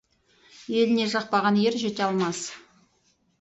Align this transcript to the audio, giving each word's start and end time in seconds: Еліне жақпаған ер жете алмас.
Еліне 0.83 1.05
жақпаған 1.11 1.59
ер 1.65 1.77
жете 1.83 2.05
алмас. 2.07 2.41